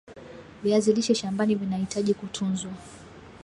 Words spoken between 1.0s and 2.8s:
shambani vinahitaji kutunzwa